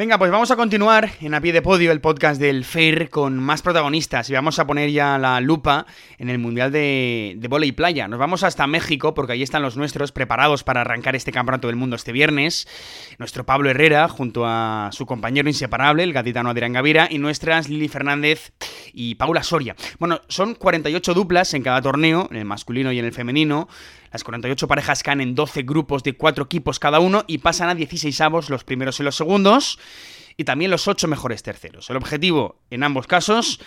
[0.00, 3.36] Venga, pues vamos a continuar en A Pie de Podio, el podcast del FAIR, con
[3.36, 5.84] más protagonistas y vamos a poner ya la lupa
[6.16, 8.08] en el Mundial de, de y Playa.
[8.08, 11.76] Nos vamos hasta México porque ahí están los nuestros preparados para arrancar este Campeonato del
[11.76, 12.66] Mundo este viernes.
[13.18, 17.88] Nuestro Pablo Herrera junto a su compañero inseparable, el gatitano Adrián Gavira, y nuestras Lili
[17.88, 18.52] Fernández
[18.94, 19.76] y Paula Soria.
[19.98, 23.68] Bueno, son 48 duplas en cada torneo, en el masculino y en el femenino.
[24.12, 27.76] Las 48 parejas caen en 12 grupos de 4 equipos cada uno y pasan a
[27.76, 29.78] 16 avos los primeros y los segundos
[30.36, 31.90] y también los 8 mejores terceros.
[31.90, 33.60] El objetivo en ambos casos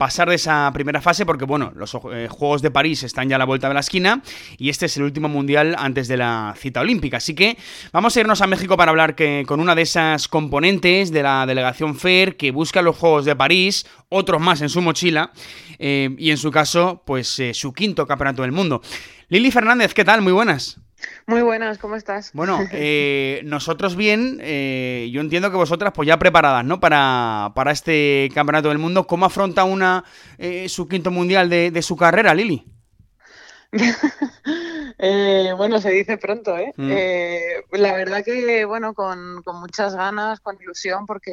[0.00, 3.38] pasar de esa primera fase porque, bueno, los eh, Juegos de París están ya a
[3.38, 4.22] la vuelta de la esquina
[4.56, 7.18] y este es el último mundial antes de la cita olímpica.
[7.18, 7.58] Así que
[7.92, 11.44] vamos a irnos a México para hablar que, con una de esas componentes de la
[11.44, 15.32] delegación FAIR que busca los Juegos de París, otros más en su mochila
[15.78, 18.80] eh, y en su caso, pues eh, su quinto campeonato del mundo.
[19.28, 20.22] Lili Fernández, ¿qué tal?
[20.22, 20.79] Muy buenas.
[21.26, 22.30] Muy buenas, ¿cómo estás?
[22.32, 26.80] Bueno, eh, nosotros bien, eh, yo entiendo que vosotras pues ya preparadas, ¿no?
[26.80, 29.06] Para, para este Campeonato del Mundo.
[29.06, 30.04] ¿Cómo afronta una
[30.38, 32.64] eh, su quinto mundial de, su carrera, Lili?
[35.56, 36.72] bueno, se dice pronto, ¿eh?
[36.76, 36.90] Mm.
[37.76, 41.32] la verdad que, bueno, con, muchas ganas, con ilusión, porque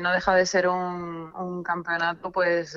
[0.00, 2.76] no deja de ser un, campeonato, pues,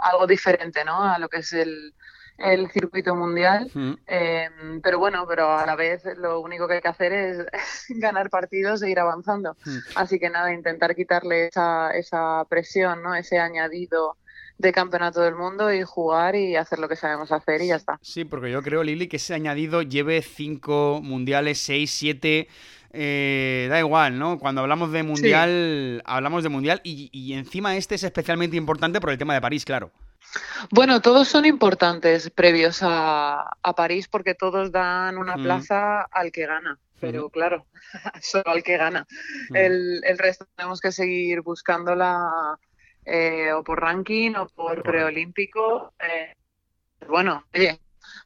[0.00, 1.02] algo diferente, ¿no?
[1.02, 1.92] A lo que es el,
[2.38, 3.70] el circuito mundial.
[4.06, 7.46] Em, pero bueno, pero a la vez lo único que hay que hacer es,
[7.88, 9.56] ganar partidos e ir avanzando.
[9.94, 13.14] Así que nada, intentar quitarle esa, esa presión, ¿no?
[13.14, 14.16] ese añadido
[14.58, 17.98] de campeonato del mundo y jugar y hacer lo que sabemos hacer y ya está.
[18.02, 22.48] Sí, porque yo creo, Lili, que ese añadido lleve cinco mundiales, seis, siete.
[22.98, 24.38] Eh, da igual, ¿no?
[24.38, 29.10] Cuando hablamos de mundial, hablamos de mundial y, y encima este es especialmente importante por
[29.10, 29.92] el tema de París, claro.
[30.70, 36.78] Bueno, todos son importantes previos a, París porque todos dan una plaza al que gana,
[37.00, 37.66] pero claro,
[38.22, 39.06] solo al que gana.
[39.54, 42.58] el, resto tenemos que seguir buscándola
[43.04, 45.92] eh, o por ranking o por preolímpico.
[46.00, 46.34] Eh,
[47.06, 47.78] bueno, oye,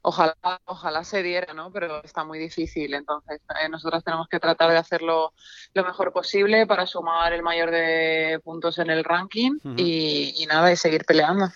[0.02, 0.34] ojalá,
[0.64, 1.72] ojalá se diera, ¿no?
[1.72, 2.94] Pero está muy difícil.
[2.94, 5.32] Entonces, eh, nosotros tenemos que tratar de hacerlo
[5.74, 10.72] lo mejor posible para sumar el mayor de puntos en el ranking y, y, nada,
[10.72, 11.48] y seguir peleando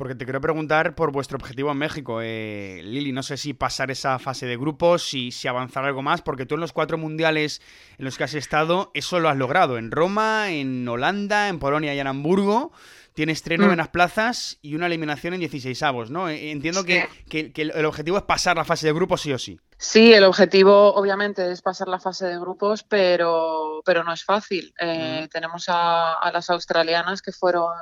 [0.00, 2.20] porque te quiero preguntar por vuestro objetivo en México.
[2.22, 6.22] Eh, Lili, no sé si pasar esa fase de grupos, si, si avanzar algo más,
[6.22, 7.60] porque tú en los cuatro mundiales
[7.98, 9.76] en los que has estado, eso lo has logrado.
[9.76, 12.72] En Roma, en Holanda, en Polonia y en Hamburgo.
[13.12, 13.92] Tienes tres novenas mm.
[13.92, 16.30] plazas y una eliminación en 16 avos, ¿no?
[16.30, 19.60] Eh, entiendo que, el objetivo es pasar la fase de grupos sí o sí.
[19.76, 24.72] Sí, el objetivo obviamente es pasar la fase de grupos, pero, pero no es fácil.
[24.80, 25.28] Eh, mm.
[25.28, 27.74] Tenemos a, las australianas que fueron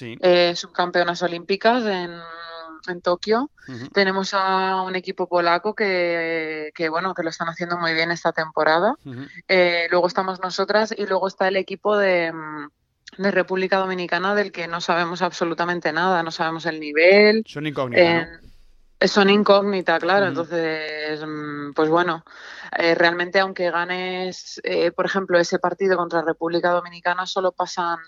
[0.00, 2.12] eh, subcampeonas olímpicas en,
[2.88, 3.50] en Tokio.
[3.92, 8.94] Tenemos a un equipo polaco que, bueno, que lo están haciendo muy bien esta temporada.
[9.48, 12.32] Eh, luego estamos nosotras y luego está el equipo de,
[13.18, 17.44] de, República Dominicana del que no sabemos absolutamente nada, no sabemos el nivel.
[17.46, 18.40] Son incógnitas.
[19.02, 20.26] Son incógnita, claro.
[20.26, 22.24] Entonces, mm, pues bueno,
[22.76, 24.60] eh, realmente aunque ganes,
[24.96, 27.98] por ejemplo, ese partido contra República Dominicana, solo pasan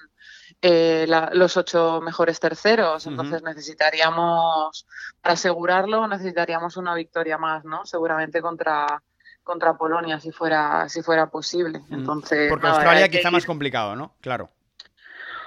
[0.62, 3.06] eh, los ocho mejores terceros.
[3.06, 4.86] Entonces necesitaríamos,
[5.20, 7.84] para asegurarlo, necesitaríamos una victoria más, ¿no?
[7.84, 9.02] Seguramente contra,
[9.42, 11.82] contra Polonia si fuera, si fuera posible.
[11.90, 14.14] Entonces, Porque Australia quizá más complicado, ¿no?
[14.20, 14.50] Claro.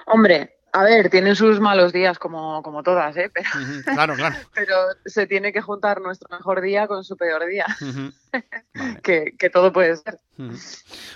[0.06, 3.30] Hombre, a ver, tienen sus malos días como, como todas, ¿eh?
[3.32, 3.48] Pero,
[3.82, 4.36] claro, claro.
[4.54, 7.64] pero se tiene que juntar nuestro mejor día con su peor día.
[9.02, 10.18] que, todo puede ser.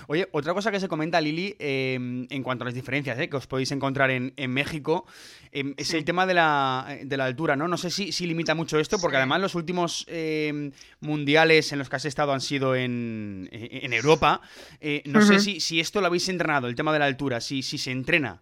[0.07, 3.29] Oye, otra cosa que se comenta, Lili, em, en cuanto a las diferencias ¿eh?
[3.29, 5.05] que os podéis encontrar en, México,
[5.51, 7.67] em, es el tema de la, de la, altura, ¿no?
[7.67, 10.71] No sé si, si limita mucho esto, porque además los últimos em,
[11.01, 14.41] mundiales en los que has estado han sido en, en Europa.
[14.79, 17.61] Eh, no sé si, si esto lo habéis entrenado, el tema de la altura, si,
[17.61, 18.41] si se entrena.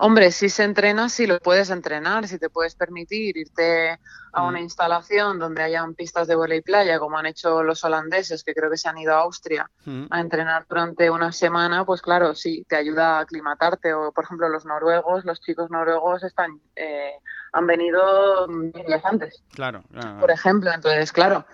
[0.00, 3.98] Hombre, si se entrena, si lo puedes entrenar, si te puedes permitir irte
[4.32, 4.62] a una mm.
[4.62, 8.70] instalación donde hayan pistas de vuelo y playa, como han hecho los holandeses, que creo
[8.70, 10.06] que se han ido a Austria mm.
[10.10, 13.92] a entrenar durante una semana, pues claro, sí, te ayuda a aclimatarte.
[13.92, 17.14] O, por ejemplo, los noruegos, los chicos noruegos están, eh,
[17.52, 19.42] han venido días antes.
[19.52, 19.82] Claro,
[20.20, 21.44] Por ejemplo, entonces, claro,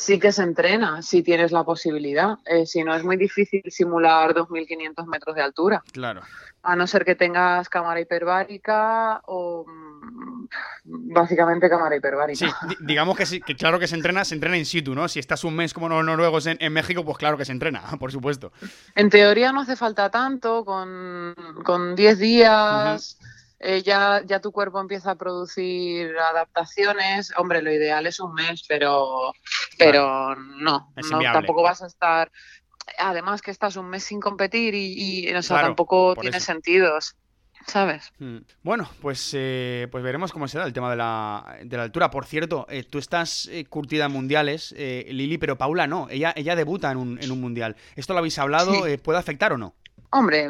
[0.00, 2.38] sí que se entrena si tienes la posibilidad.
[2.46, 5.82] Eh, si no, es muy difícil simular 2.500 metros de altura.
[5.92, 6.22] Claro.
[6.62, 10.48] A no ser que tengas cámara hiperbárica o mm,
[11.12, 12.46] básicamente cámara hiperbárica.
[12.46, 15.06] Sí, digamos que, sí, que claro que se entrena, se entrena in situ, ¿no?
[15.06, 18.10] Si estás un mes como los noruegos en, México, pues claro que se entrena, por
[18.10, 18.52] supuesto.
[18.94, 23.18] En teoría no hace falta tanto, con, con 10 días...
[23.62, 27.30] Eh, ya, ya tu cuerpo empieza a producir adaptaciones.
[27.36, 29.32] Hombre, lo ideal es un mes, pero,
[29.76, 30.92] pero no,
[31.32, 32.32] tampoco vas a estar.
[32.98, 36.98] Además que estás un mes sin competir y, y tampoco tiene sentido.
[37.66, 38.10] ¿sabes?
[38.18, 38.38] Hmm.
[38.62, 42.10] Bueno, pues, eh, pues veremos cómo será el tema de la, de la altura.
[42.10, 46.08] Por cierto, eh, tú estás curtida en mundiales, Lili, pero Paula no.
[46.08, 47.76] Ella, ella debuta en un, en un mundial.
[47.94, 48.72] ¿Esto lo habéis hablado?
[49.02, 49.74] ¿Puede afectar o no?
[50.12, 50.48] Hombre,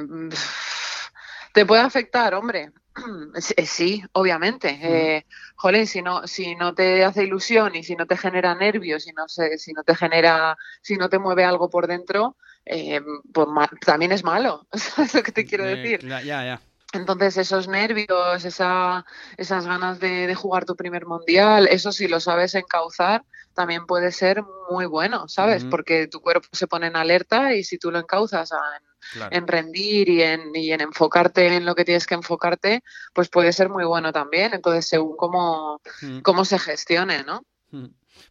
[1.53, 2.71] te puede afectar, hombre.
[3.41, 4.79] Sí, obviamente.
[4.83, 5.27] Eh,
[5.57, 9.13] jolín, si no, si no te hace ilusión y si no te genera nervios, si
[9.13, 13.01] no, se, si no te genera, si no te mueve algo por dentro, eh,
[13.33, 13.49] pues
[13.85, 14.67] también es malo.
[14.73, 16.07] ¿Sabes lo que te quiero decir?
[16.07, 16.61] Ya, ya.
[16.93, 19.05] Entonces esos nervios, esa,
[19.37, 23.25] esas ganas de, jugar tu primer mundial, eso si lo sabes encauzar,
[23.55, 25.65] también puede ser muy bueno, ¿sabes?
[25.65, 28.51] Porque tu cuerpo se pone en alerta y si tú lo encauzas
[29.31, 32.83] en, rendir y en, y en enfocarte en lo que tienes que enfocarte,
[33.13, 34.55] pues puede ser muy bueno también.
[34.55, 35.81] Entonces según cómo,
[36.23, 37.43] cómo se gestione, ¿no?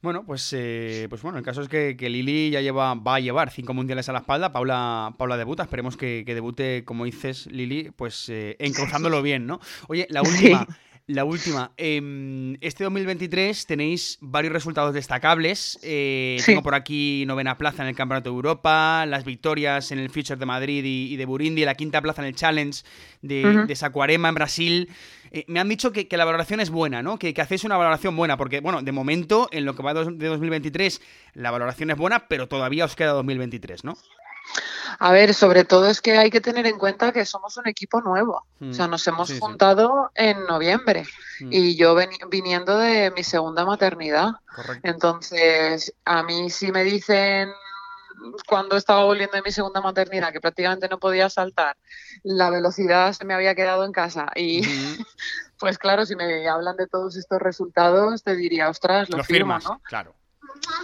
[0.01, 3.51] Bueno, pues, eh, pues bueno, el caso es que, Lili ya lleva, va a llevar
[3.51, 4.53] cinco mundiales a la espalda.
[4.53, 9.59] Paula, Paula debuta, esperemos que, debute, como dices, Lili, pues eh, encauzándolo bien, ¿no?
[9.87, 10.67] Oye, la última.
[11.09, 11.71] La última.
[11.75, 15.79] Em, este 2023 tenéis varios resultados destacables.
[15.81, 20.11] Eh, tengo por aquí novena plaza en el Campeonato de Europa, las victorias en el
[20.11, 22.83] Future de Madrid y, de Burundi, la quinta plaza en el Challenge
[23.23, 24.89] de, Sacuarema en Brasil.
[25.31, 27.17] Eh, me han dicho que, la valoración es buena, ¿no?
[27.17, 30.27] Que, que, hacéis una valoración buena, porque, bueno, de momento, en lo que va de
[30.27, 31.01] 2023,
[31.33, 33.97] la valoración es buena, pero todavía os queda 2023, ¿no?
[34.97, 38.01] A ver, sobre todo es que hay que tener en cuenta que somos un equipo
[38.01, 38.45] nuevo.
[38.61, 38.91] o sea, mm.
[38.91, 41.05] nos hemos juntado en noviembre
[41.39, 41.49] mm.
[41.51, 41.95] y yo
[42.29, 44.31] viniendo de mi segunda maternidad.
[44.83, 47.49] Entonces, a mí si me dicen
[48.47, 51.77] cuando estaba volviendo de mi segunda maternidad, que prácticamente no podía saltar,
[52.23, 54.61] la velocidad se me había quedado en casa y
[55.59, 59.81] pues claro, si me hablan de todos estos resultados, te diría, ostras, lo, firmas, ¿no?
[59.83, 60.13] Claro.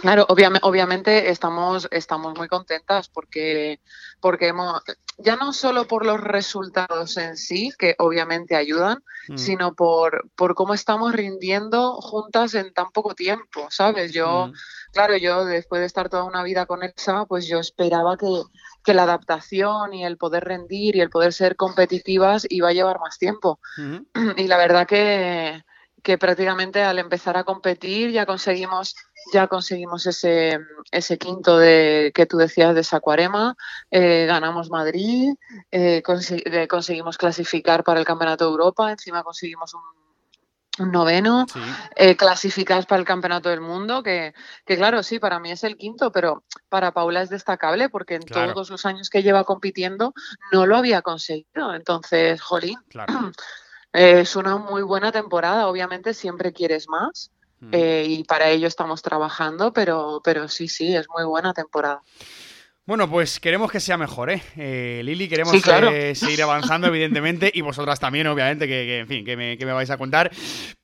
[0.02, 3.80] Claro, obviamente estamos, estamos muy contentas porque,
[4.20, 4.82] porque hemos,
[5.18, 9.38] ya no solo por los resultados en sí, que obviamente ayudan, mm.
[9.38, 14.12] sino por, por cómo estamos rindiendo juntas en tan poco tiempo, ¿sabes?
[14.12, 14.52] Yo, mm.
[14.92, 18.42] claro, yo después de estar toda una vida con Elsa, pues yo esperaba que,
[18.84, 22.98] que, la adaptación y el poder rendir y el poder ser competitivas iba a llevar
[23.00, 23.60] más tiempo.
[24.36, 25.62] Y la verdad que,
[26.06, 28.94] que prácticamente al empezar a competir ya conseguimos
[29.32, 30.60] ya conseguimos ese,
[30.92, 33.56] ese quinto de que tú decías de Sacuarema,
[33.90, 35.34] eh, ganamos Madrid,
[35.72, 41.44] eh, eh, conseguimos clasificar para el Campeonato de Europa, encima conseguimos un, noveno,
[42.16, 44.32] clasificas para el Campeonato del Mundo, que,
[44.64, 48.26] que, claro, sí, para mí es el quinto, pero para Paula es destacable porque en
[48.26, 50.12] todos los años que lleva compitiendo
[50.52, 51.74] no lo había conseguido.
[51.74, 52.78] Entonces, jolín,
[53.96, 57.30] es una muy buena temporada, obviamente siempre quieres más
[57.60, 57.70] Mm.
[57.72, 62.02] Eh, y para ello estamos trabajando, pero, pero sí, sí, es muy buena temporada.
[62.86, 64.40] Bueno, pues queremos que sea mejor, ¿eh?
[64.56, 65.52] eh Lili, queremos
[66.14, 70.30] seguir avanzando, evidentemente, y vosotras también, obviamente, que, en fin, que me, vais a contar.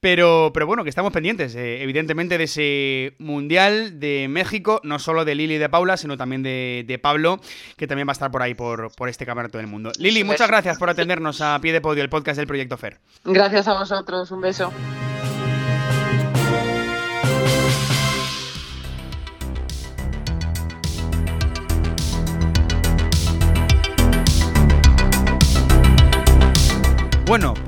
[0.00, 5.24] Pero, pero bueno, que estamos pendientes, eh, evidentemente, de ese Mundial de México, no solo
[5.24, 7.40] de Lili y de Paula, sino también de, Pablo,
[7.76, 9.92] que también va a estar por ahí, por, por este campeonato del mundo.
[10.00, 12.98] Lili, muchas gracias por atendernos a pie de podio, el podcast del Proyecto FER.
[13.22, 14.72] Gracias a vosotros, un beso.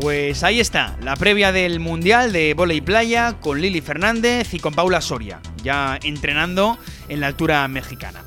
[0.04, 4.74] Pues ahí está, la previa del Mundial de Volei Playa con Lili Fernández y con
[4.74, 6.76] Paula Soria, ya entrenando
[7.08, 8.22] en la altura mexicana.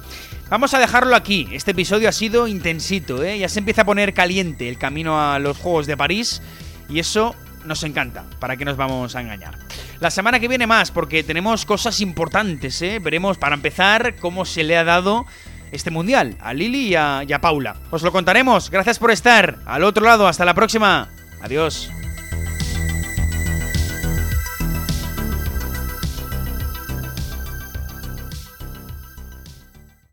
[0.49, 3.37] Vamos a dejarlo aquí, este episodio ha sido intensito, ¿eh?
[3.37, 6.41] ya se empieza a poner caliente el camino a los Juegos de París
[6.89, 9.59] y eso nos encanta, ¿para qué nos vamos a engañar?
[9.99, 12.97] La semana que viene más, porque tenemos cosas importantes, ¿eh?
[12.97, 15.27] veremos para empezar cómo se le ha dado
[15.71, 17.75] este mundial a Lili y a, y a Paula.
[17.91, 21.09] Os lo contaremos, gracias por estar al otro lado, hasta la próxima.
[21.39, 21.89] Adiós.